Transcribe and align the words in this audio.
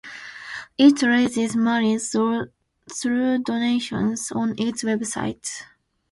It 0.79 1.03
raises 1.03 1.55
money 1.55 1.99
through 1.99 2.47
donations 3.43 4.31
on 4.31 4.55
its 4.57 4.83
website. 4.83 5.47